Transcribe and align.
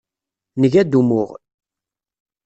Nga-d 0.61 0.93
umuɣ. 0.99 1.29